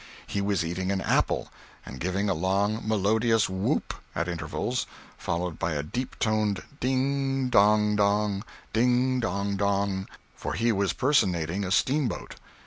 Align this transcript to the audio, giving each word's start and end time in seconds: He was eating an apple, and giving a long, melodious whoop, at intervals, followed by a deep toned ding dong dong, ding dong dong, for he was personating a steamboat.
He 0.25 0.41
was 0.41 0.65
eating 0.65 0.91
an 0.91 0.99
apple, 0.99 1.49
and 1.85 1.99
giving 1.99 2.27
a 2.27 2.33
long, 2.33 2.81
melodious 2.83 3.47
whoop, 3.47 3.93
at 4.15 4.27
intervals, 4.27 4.87
followed 5.15 5.59
by 5.59 5.73
a 5.73 5.83
deep 5.83 6.15
toned 6.17 6.63
ding 6.79 7.49
dong 7.49 7.97
dong, 7.97 8.43
ding 8.73 9.19
dong 9.19 9.57
dong, 9.57 10.07
for 10.35 10.53
he 10.53 10.71
was 10.71 10.93
personating 10.93 11.63
a 11.63 11.69
steamboat. 11.69 12.33